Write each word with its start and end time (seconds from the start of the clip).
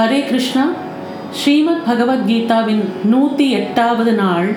ஹரே 0.00 0.24
கிருஷ்ணா. 0.24 0.68
ஸ்ரீமத் 1.30 1.82
பகவத்கீதாவின் 1.86 2.84
நூற்றி 3.04 3.50
எட்டாவது 3.50 4.12
நாள். 4.12 4.56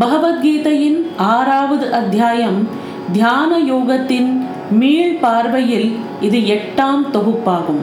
பகவத்கீதையின் 0.00 0.98
ஆறாவது 1.16 1.92
அத்தியாயம் 1.92 2.68
தியான 3.12 3.58
யோகத்தின் 3.58 4.40
மீள் 4.70 5.16
பார்வையில் 5.20 5.96
இது 6.20 6.38
எட்டாம் 6.38 7.02
தொகுப்பாகும். 7.12 7.82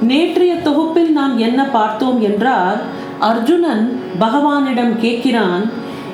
நேற்றைய 0.00 0.54
தொகுப்பில் 0.56 1.12
நாம் 1.12 1.38
என்ன 1.38 1.64
பார்த்தோம் 1.64 2.22
என்றால் 2.22 2.78
அர்ஜுனன் 3.18 4.00
பகவானிடம் 4.20 4.94
கேட்கிறான் 5.02 5.70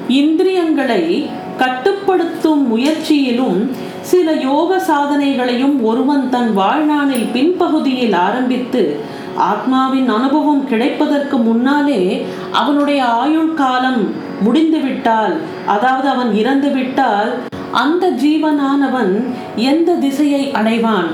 இந்திரியங்களை 0.09 1.27
கட்டுப்படுத்தும் 1.59 2.77
முயற்சியிலும் 2.77 3.71
சில 4.01 4.33
யோக 4.33 4.83
சாதனைகளையும் 4.89 5.83
ஒருவன் 5.83 6.29
தன் 6.29 6.53
வாழ்நாளில் 6.55 7.29
பின்பகுதியில் 7.35 8.15
ஆரம்பித்து 8.15 9.15
ஆத்மாவின் 9.37 10.09
அனுபவம் 10.09 10.69
கிடைப்பதற்கு 10.69 11.37
முன்னாலே 11.37 12.27
அவனுடைய 12.53 13.05
ஆயுள் 13.05 13.55
காலம் 13.55 14.11
முடிந்துவிட்டால் 14.43 15.41
அதாவது 15.67 16.09
அவன் 16.09 16.35
இறந்து 16.35 16.71
விட்டால் 16.71 17.35
அந்த 17.71 18.11
ஜீவனானவன் 18.11 19.25
எந்த 19.57 19.95
திசையை 19.95 20.51
அடைவான்? 20.51 21.07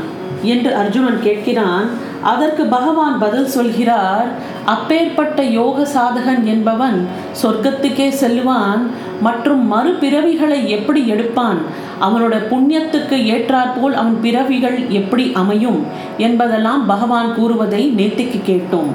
என்று 0.43 0.75
அர்ஜுனன் 0.75 1.21
கேட்கிறான். 1.25 1.87
அதற்கு 2.23 2.65
பகவான் 2.65 3.19
பதில் 3.19 3.47
சொல்கிறார் 3.47 4.29
அப்பேற்பட்ட 4.65 5.43
யோக 5.43 5.87
சாதகன் 5.95 6.45
என்பவன் 6.45 7.09
சொர்க்கத்துக்கே 7.43 8.09
செல்வான் 8.09 8.91
மற்றும் 9.21 9.73
மறுபிறவிகளை 9.73 10.67
எப்படி 10.67 11.07
எடுப்பான்? 11.07 11.59
அவனோட 12.01 12.35
புண்ணியத்துக்கு 12.51 13.17
ஏற்றாற்போல் 13.35 13.93
அவன் 13.93 14.21
பிறவிகள் 14.21 14.89
எப்படி 14.89 15.31
அமையும்? 15.35 15.87
என்பதெல்லாம் 16.19 16.87
பகவான் 16.87 17.35
கூறுவதை 17.35 17.93
நேத்திக்கு 17.97 18.41
கேட்டோம். 18.47 18.93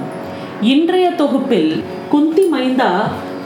இன்றைய 0.61 1.09
தொகுப்பில் 1.09 1.83
குந்தி 2.09 2.43
மைந்தா 2.53 2.91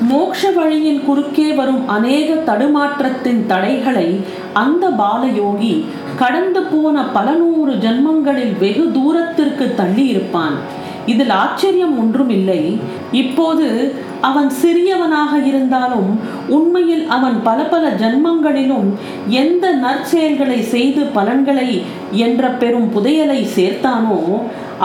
மோக்ஷ 0.07 0.51
வழியின் 0.51 1.03
குறுக்கே 1.05 1.53
வரும் 1.53 1.87
அநேக 1.87 2.33
தடுமாற்றத்தின் 2.33 3.45
தடைகளை 3.45 4.19
அந்த 4.53 4.89
பாலயோகி 4.89 5.85
கடந்து 6.21 6.61
போன 6.63 7.03
பல 7.15 7.27
நூறு 7.31 7.73
ஜன்மங்களில் 7.83 8.53
வெகு 8.57 8.85
தூரத்திற்கு 8.91 9.65
தள்ளி 9.75 10.05
இருப்பான் 10.07 10.55
இதில் 11.05 11.33
ஆச்சரியம் 11.35 11.93
ஒன்றும் 11.99 12.29
இல்லை 12.29 12.61
இப்போது 13.11 13.67
அவன் 14.21 14.49
சிறியவனாக 14.61 15.31
இருந்தாலும் 15.45 16.09
உண்மையில் 16.47 17.05
அவன் 17.07 17.37
பல 17.43 17.59
பல 17.63 17.85
ஜன்மங்களிலும் 18.01 18.89
எந்த 19.41 19.65
நற்செயல்களை 19.85 20.59
செய்து 20.73 21.03
பலன்களை 21.17 21.69
என்ற 22.25 22.51
பெரும் 22.61 22.89
புதையலை 22.95 23.39
சேர்த்தானோ 23.57 24.19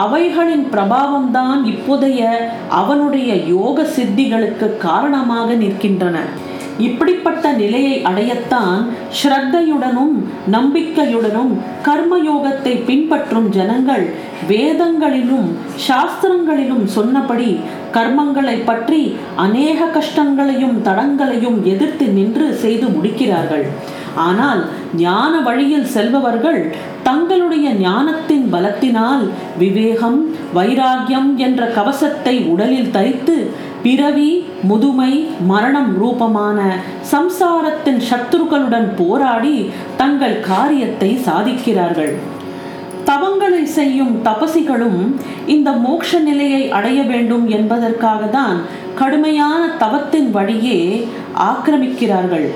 அவைகளின் 0.04 0.66
பிரபாவம்தான் 0.72 1.60
இப்போதைய 1.72 2.22
அவனுடைய 2.80 3.30
யோக 3.46 3.84
சித்திகளுக்கு 3.96 4.68
காரணமாக 4.78 5.48
நிற்கின்றன. 5.54 6.16
இப்படிப்பட்ட 6.78 7.52
நிலையை 7.52 8.02
அடையத்தான் 8.02 8.80
ஸ்ரத்தையுடனும் 9.18 10.16
நம்பிக்கையுடனும் 10.50 11.52
கர்மயோகத்தை 11.86 12.84
பின்பற்றும் 12.84 13.48
ஜனங்கள் 13.50 14.04
வேதங்களிலும் 14.48 15.48
சாஸ்திரங்களிலும் 15.88 16.84
சொன்னபடி 16.84 17.50
கர்மங்களை 17.92 18.64
பற்றி 18.64 19.16
அநேக 19.36 19.86
கஷ்டங்களையும் 19.86 20.82
தடங்களையும் 20.82 21.64
எதிர்த்து 21.64 22.06
நின்று 22.06 22.54
செய்து 22.54 22.86
முடிக்கிறார்கள். 22.86 23.64
ஆனால் 24.14 24.60
ஞான 24.96 25.40
வழியில் 25.40 25.88
செல்பவர்கள் 25.94 26.60
தங்களுடைய 27.02 27.70
ஞானத்தின் 27.72 28.46
பலத்தினால் 28.52 29.24
விவேகம் 29.58 30.18
வைராகியம் 30.54 31.30
என்ற 31.36 31.66
கவசத்தை 31.66 32.34
உடலில் 32.44 32.90
தரித்து 32.90 33.36
பிறவி 33.86 34.30
முதுமை 34.68 35.12
மரணம் 35.50 35.90
ரூபமான 36.00 36.60
சம்சாரத்தின் 37.10 38.00
சத்துருக்களுடன் 38.08 38.88
போராடி 39.00 39.56
தங்கள் 40.00 40.38
காரியத்தை 40.48 41.10
சாதிக்கிறார்கள். 41.26 42.14
தவங்களை 43.10 43.62
செய்யும் 43.76 44.14
தபசிகளும் 44.28 45.00
இந்த 45.54 45.70
மோட்ச 45.84 46.20
நிலையை 46.28 46.62
அடைய 46.78 47.00
வேண்டும் 47.10 47.44
என்பதற்காக 47.58 48.22
தான் 48.38 48.56
கடுமையான 49.00 49.60
தவத்தின் 49.82 50.30
வழியே 50.36 50.80
ஆக்கிரமிக்கிறார்கள். 51.50 52.48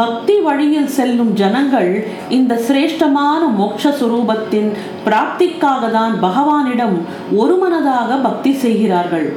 பக்தி 0.00 0.36
வழியில் 0.48 0.92
செல்லும் 0.98 1.32
ஜனங்கள் 1.40 1.92
இந்த 2.38 2.60
சிரேஷ்டமான 2.66 3.42
மோட்ச 3.60 3.94
சுரூபத்தின் 4.00 4.70
பிராப்திக்காக 5.06 5.90
தான் 5.98 6.14
பகவானிடம் 6.26 6.98
ஒருமனதாக 7.40 8.20
பக்தி 8.28 8.52
செய்கிறார்கள். 8.64 9.28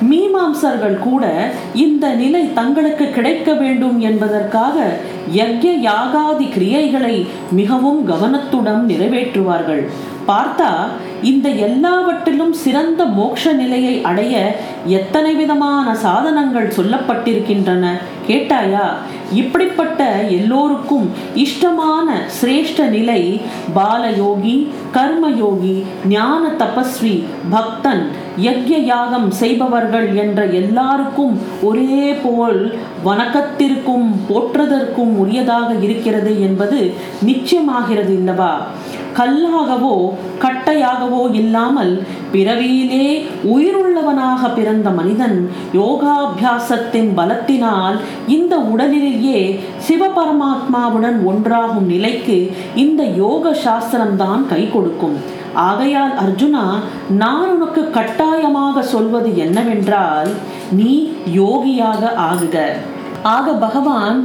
மீமாம்சர்கள் 0.00 0.98
கூட 0.98 1.50
இந்த 1.74 2.08
நிலை 2.08 2.52
தங்களுக்கு 2.52 3.10
கிடைக்க 3.10 3.54
வேண்டும் 3.54 3.98
என்பதற்காக 4.00 4.98
யக்ய 5.34 5.70
யாகாதி 5.90 6.46
கிரியைகளை 6.56 7.26
மிகவும் 7.50 8.04
கவனத்துடன் 8.04 8.86
நிறைவேற்றுவார்கள். 8.86 9.86
பார்த்தா 10.28 10.70
இந்த 11.22 11.48
எல்லாவற்றிலும் 11.48 12.52
சிறந்த 12.52 13.04
மோட்ச 13.04 13.52
நிலையை 13.52 14.02
அடைய 14.02 14.56
எத்தனை 14.86 15.34
விதமான 15.34 15.94
சாதனங்கள் 15.94 16.72
சொல்லப்பட்டிருக்கின்றன 16.76 17.90
கேட்டாயா? 18.28 18.86
இப்படிப்பட்ட 19.32 20.26
எல்லோருக்கும் 20.28 21.10
இஷ்டமான 21.34 22.16
சிரேஷ்ட 22.40 22.88
நிலை 22.88 23.40
பாலயோகி 23.74 24.68
கர்மயோகி 24.94 25.82
ஞான 26.08 26.48
தபஸ்வி 26.48 27.24
பக்தன் 27.50 28.04
யக்ய 28.42 28.78
யாகம் 28.78 29.30
செய்பவர்கள் 29.30 30.14
என்ற 30.14 30.46
எல்லாருக்கும் 30.46 31.40
ஒரே 31.62 32.12
போல் 32.22 32.76
வணக்கத்திற்கும் 33.04 34.08
போற்றுதற்கும் 34.28 35.12
உரியதாக 35.16 35.70
இருக்கிறது 35.80 36.40
என்பது 36.40 36.94
நிச்சயமாகிறது 37.26 38.12
இல்லவா 38.18 38.52
கல்லாகவோ 39.16 40.14
கட்டையாகவோ 40.38 41.32
இல்லாமல் 41.32 42.02
பிறவியிலே 42.32 43.06
உயிருள்ளவனாக 43.44 44.54
பிறந்த 44.54 44.90
மனிதன் 44.90 45.50
யோகாபியாசத்தின் 45.74 47.10
பலத்தினால் 47.16 47.98
இந்த 48.26 48.56
உடலிலேயே 48.58 49.60
சிவபரமாத்மாவுடன் 49.88 51.18
ஒன்றாகும் 51.26 51.86
நிலைக்கு 51.86 52.50
இந்த 52.74 53.04
யோக 53.04 53.54
சாஸ்திரம்தான் 53.64 54.46
கை 54.46 54.70
கொடுக்கும். 54.70 55.42
ஆகையால் 55.54 56.12
அர்ஜுனா 56.24 56.64
நான் 57.08 57.52
உனக்கு 57.54 57.90
கட்டாயமாக 57.90 58.82
சொல்வது 58.82 59.36
என்னவென்றால் 59.36 60.30
நீ 60.70 61.12
யோகியாக 61.34 62.12
ஆகுக. 62.30 62.56
ஆக 63.32 63.52
பகவான் 63.64 64.18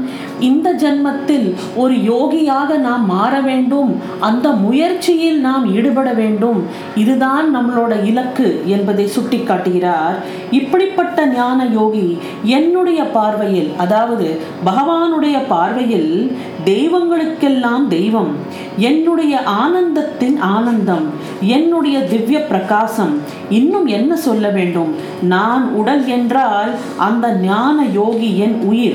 இந்த 0.48 0.68
ஜன்மத்தில் 0.82 1.48
ஒரு 1.82 1.96
யோகியாக 2.10 2.78
நாம் 2.78 3.06
மாற 3.06 3.34
வேண்டும். 3.48 3.92
அந்த 4.28 4.48
முயற்சியில் 4.66 5.40
நாம் 5.48 5.66
ஈடுபட 5.76 6.10
வேண்டும். 6.14 6.60
இதுதான் 6.96 7.48
நம்மளோட 7.56 7.94
இலக்கு 8.12 8.48
என்பதை 8.76 9.06
சுட்டி 9.16 9.40
காட்டுகிறார் 9.44 10.18
இப்படிப்பட்ட 10.60 11.26
ஞான 11.28 11.66
யோகி 11.78 12.08
என்னுடைய 12.58 13.04
பார்வையில் 13.18 13.72
அதாவது 13.78 14.28
பகவானுடைய 14.66 15.38
பார்வையில் 15.54 16.14
தெய்வங்களுக்கெல்லாம் 16.66 17.86
தெய்வம் 17.88 18.32
என்னுடைய 18.90 19.34
ஆனந்தத்தின் 19.64 20.38
ஆனந்தம் 20.56 21.06
என்னுடைய 21.58 21.98
திவ்ய 22.12 22.40
பிரகாசம் 22.52 23.14
இன்னும் 23.50 23.88
என்ன 23.98 24.12
சொல்ல 24.28 24.46
வேண்டும்? 24.58 24.92
நான் 25.34 25.64
உடல் 25.74 26.04
என்றால் 26.18 26.72
அந்த 27.08 27.26
ஞான 27.48 27.78
யோகி 28.00 28.30
என் 28.38 28.58
உயிர். 28.72 28.89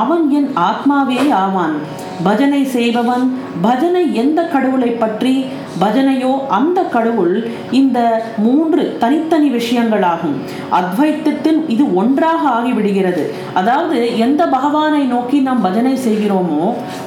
அவன் 0.00 0.24
என் 0.38 0.48
ஆத்மாவே 0.68 1.18
ஆவான். 1.42 1.74
பஜனை 2.26 2.60
செய்பவன் 2.74 3.24
பஜனை 3.66 4.02
எந்த 4.22 4.40
கடவுளை 4.54 4.90
பற்றி 5.02 5.34
பஜனையோ 5.82 6.32
அந்த 6.58 6.78
கடவுள் 6.94 7.34
இந்த 7.80 7.98
மூன்று 8.46 8.82
தனித்தனி 9.02 9.48
விஷயங்களாகும். 9.58 10.36
அத்வைத்தத்தில் 10.80 11.60
இது 11.74 11.84
ஒன்றாக 11.94 12.42
ஆகிவிடுகிறது. 12.56 13.24
அதாவது 13.60 13.98
எந்த 14.26 14.42
பகவானை 14.56 15.02
நோக்கி 15.14 15.40
நாம் 15.48 15.64
பஜனை 15.66 15.94
செய்கிறோமோ 16.06 16.64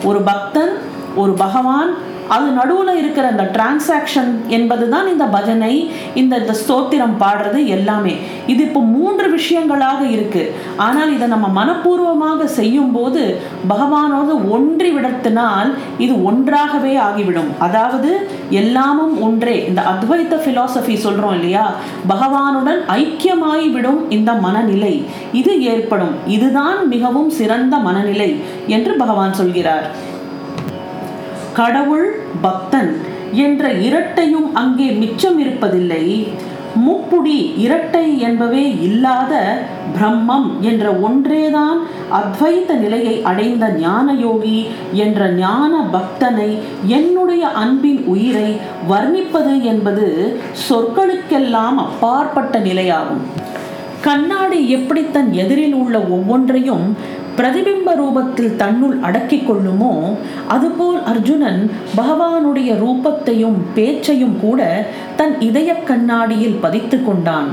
ஒரு 0.10 0.22
பக்தன் 0.32 0.74
ஒரு 1.22 1.34
பகவான் 1.44 1.92
அது 2.30 2.48
நடுவில் 2.52 3.00
இருக்கிற 3.02 3.28
அந்த 3.28 3.44
டிரான்சாக்ஷன் 3.56 4.32
என்பது 4.48 4.90
தான் 4.90 5.08
இந்த 5.08 5.26
பஜனை 5.26 5.74
இந்த 6.14 6.38
இந்த 6.38 6.56
ஸ்தோத்திரம் 6.62 7.16
பாடுறது 7.20 7.66
எல்லாமே. 7.66 8.16
இது 8.48 8.64
இப்போ 8.64 8.80
மூன்று 8.80 9.38
விஷயங்களாக 9.38 10.02
இருக்கு. 10.10 10.44
ஆனால் 10.76 11.14
இதை 11.14 11.28
நம்ம 11.28 11.48
மனப்பூர்வமாக 11.60 12.46
செய்யும் 12.46 12.92
போது 12.92 13.42
பகவானோடு 13.70 14.50
ஒன்றி 14.50 14.92
விடத்தினால் 14.92 15.76
இது 15.98 16.24
ஒன்றாகவே 16.24 16.96
ஆகிவிடும். 16.96 17.52
அதாவது 17.60 18.30
எல்லாமும் 18.50 19.22
ஒன்றே. 19.22 19.66
இந்த 19.66 19.82
அத்வைத்த 19.82 20.36
பிலாசபி 20.46 20.96
சொல்றோம் 21.06 21.34
இல்லையா? 21.34 21.66
பகவானுடன் 22.08 22.82
ஐக்கியமாகி 22.88 23.72
விடும் 23.72 24.10
இந்த 24.10 24.34
மனநிலை. 24.34 25.06
இது 25.32 25.62
ஏற்படும். 25.62 26.14
இதுதான் 26.26 26.88
மிகவும் 26.88 27.30
சிறந்த 27.30 27.78
மனநிலை 27.78 28.30
என்று 28.68 28.94
பகவான் 28.94 29.34
சொல்கிறார். 29.34 30.07
கடவுள் 31.58 32.08
பக்தன் 32.42 32.92
என்ற 33.46 33.72
இரட்டையும் 33.72 34.54
அங்கே 34.54 34.90
மிச்சம் 34.92 35.40
இருப்பதில்லை 35.40 36.04
முப்புடி 36.86 37.38
இரட்டை 37.58 38.24
என்பவே 38.24 38.64
இல்லாத 38.82 39.34
பிரம்மம் 39.96 40.50
என்ற 40.62 40.86
ஒன்றேதான் 40.92 41.80
அத்வைத்த 42.12 42.74
நிலையை 42.74 43.16
அடைந்த 43.24 43.66
ஞான 43.80 44.14
யோகி 44.14 44.60
என்ற 44.94 45.30
ஞான 45.32 45.74
பக்தனை 45.94 46.50
என்னுடைய 46.88 47.44
அன்பின் 47.54 48.02
உயிரை 48.06 48.50
வர்ணிப்பது 48.90 49.54
என்பது 49.64 50.06
சொற்களுக்கெல்லாம் 50.70 51.78
அப்பாற்பட்ட 51.78 52.60
நிலையாகும். 52.60 53.24
கண்ணாடி 54.02 54.60
எப்படி 54.70 55.04
தன் 55.12 55.32
எதிரில் 55.34 55.74
உள்ள 55.74 55.98
ஒவ்வொன்றையும் 56.00 56.86
பிரதிபிம்ப 57.38 57.90
ரூபத்தில் 57.96 58.56
தன்னுள் 58.56 58.98
அடக்கிக் 59.02 59.48
கொள்ளுமோ 59.48 59.94
அதுபோல் 60.48 61.04
அர்ஜுனன் 61.04 61.72
பகவானுடைய 61.98 62.70
ரூபத்தையும் 62.84 63.60
பேச்சையும் 63.74 64.38
கூட 64.42 64.88
தன் 65.16 65.42
இதய 65.42 65.74
கண்ணாடியில் 65.74 66.58
பதித்து 66.62 67.04
கொண்டான். 67.04 67.50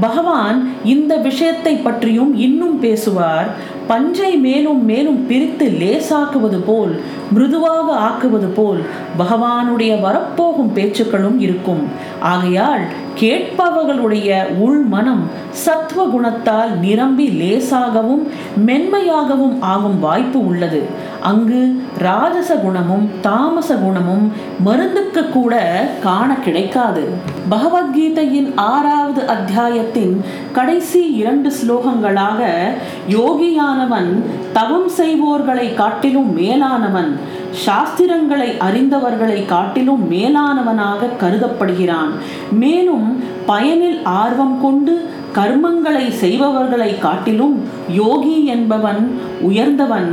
பகவான் 0.00 0.58
இந்த 0.84 1.16
விஷயத்தை 1.16 1.74
பற்றியும் 1.74 2.32
இன்னும் 2.38 2.80
பேசுவார். 2.80 3.48
பஞ்சை 3.88 4.36
மேலும் 4.36 4.84
மேலும் 4.84 5.26
பிரித்து 5.26 5.66
லேசாக்குவது 5.80 6.58
போல் 6.66 7.00
மிருதுவாக 7.34 7.86
ஆக்குவது 8.08 8.48
போல் 8.54 8.80
பகவானுடைய 9.18 10.00
வரப்போகும் 10.00 10.72
பேச்சுக்களும் 10.72 11.38
இருக்கும். 11.40 11.82
ஆகையால் 12.20 12.84
கேட்பவர்களுடைய 13.20 14.30
உள் 14.58 14.82
மனம் 14.94 15.24
சத்துவ 15.50 16.06
குணத்தால் 16.06 16.72
நிரம்பி 16.80 17.26
லேசாகவும் 17.40 18.24
மென்மையாகவும் 18.66 19.62
ஆகும் 19.62 20.00
வாய்ப்பு 20.00 20.46
உள்ளது. 20.46 20.82
அங்கு 21.28 21.60
ராஜச 21.98 22.50
குணமும் 22.54 23.06
தாமச 23.20 23.70
குணமும் 23.74 24.26
மருந்துக்கு 24.66 25.22
கூட 25.28 25.54
காண 26.02 26.28
கிடைக்காது. 26.34 27.02
பகவத்கீதையின் 27.50 28.50
ஆறாவது 28.72 29.22
அத்தியாயத்தின் 29.34 30.14
கடைசி 30.52 31.02
இரண்டு 31.20 31.50
ஸ்லோகங்களாக 31.58 32.40
யோகியானவன் 33.08 34.10
தவம் 34.52 34.90
செய்வோர்களை 34.98 35.66
காட்டிலும் 35.74 36.30
மேலானவன் 36.38 37.10
சாஸ்திரங்களை 37.64 38.48
அறிந்தவர்களை 38.58 39.40
காட்டிலும் 39.46 40.02
மேலானவனாக 40.10 41.12
கருதப்படுகிறான். 41.22 42.12
மேலும் 42.62 43.08
பயனில் 43.46 44.00
ஆர்வம் 44.04 44.56
கொண்டு 44.60 44.94
கர்மங்களை 45.34 46.04
செய்பவர்களை 46.20 46.98
காட்டிலும் 46.98 47.56
யோகி 47.92 48.36
என்பவன் 48.46 49.00
உயர்ந்தவன். 49.40 50.10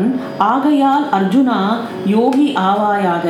ஆகையால் 0.47 1.05
அர்ஜுனா 1.17 1.59
யோகி 2.05 2.47
ஆவாயாக 2.69 3.27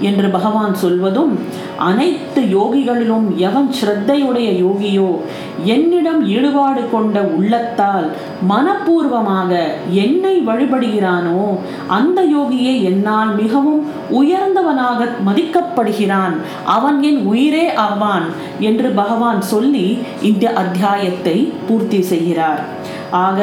என்று 0.00 0.28
பகவான் 0.30 0.74
சொல்வதும் 0.74 1.32
அனைத்து 1.78 2.40
யோகிகளிலும் 2.56 3.26
எவன் 3.38 3.70
ஸ்ரத்தையுடைய 3.78 4.48
யோகியோ 4.64 5.10
என்னிடம் 5.64 6.20
ஈடுபாடு 6.26 6.82
கொண்ட 6.90 7.18
உள்ளத்தால் 7.36 8.06
மனப்பூர்வமாக 8.48 9.52
என்னை 10.04 10.34
வழிபடுகிறானோ 10.46 11.40
அந்த 11.88 12.20
யோகியே 12.36 12.74
என்னால் 12.82 13.32
மிகவும் 13.46 13.80
உயர்ந்தவனாக 14.20 15.08
மதிக்கப்படுகிறான். 15.28 16.34
அவன் 16.76 16.98
என் 17.08 17.20
உயிரே 17.32 17.66
ஆவான் 17.86 18.26
என்று 18.68 18.88
பகவான் 19.00 19.40
சொல்லி 19.52 19.86
இந்த 20.30 20.44
அத்தியாயத்தை 20.62 21.36
பூர்த்தி 21.68 22.00
செய்கிறார். 22.12 22.62
ஆக 23.26 23.40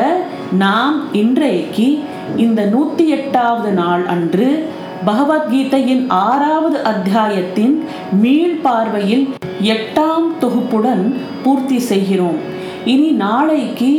நாம் 0.66 0.98
இன்றைக்கு 1.22 1.88
இந்த 2.44 2.62
நூற்றி 2.74 3.06
எட்டாவது 3.18 3.72
நாள் 3.82 4.04
அன்று 4.16 4.50
பகவத்கீதையின் 5.10 6.04
ஆறாவது 6.26 6.78
அத்தியாயத்தின் 6.92 7.76
மீள் 8.24 8.58
பார்வையில் 8.66 9.26
எட்டாம் 9.74 10.28
தொகுப்புடன் 10.44 11.04
பூர்த்தி 11.44 11.80
செய்கிறோம். 11.92 12.40
இனி 12.94 13.10
நாளைக்கு 13.24 13.92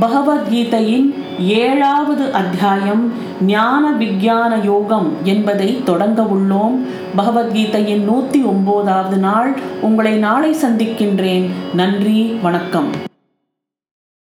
பகவத்கீதையின் 0.00 1.14
ஏழாவது 1.38 2.32
அத்தியாயம் 2.32 3.12
ஞான 3.40 3.90
விஞ்ஞான 3.90 4.56
யோகம் 4.64 5.12
என்பதை 5.24 5.82
தொடங்க 5.84 6.22
உள்ளோம். 6.22 6.76
பகவத்கீதையின் 7.16 8.02
நூற்றி 8.02 8.42
ஒம்போதாவது 8.42 9.16
நாள் 9.16 9.58
உங்களை 9.80 10.16
நாளை 10.16 10.54
சந்திக்கின்றேன். 10.54 11.50
நன்றி 11.74 12.38
வணக்கம். 12.42 12.88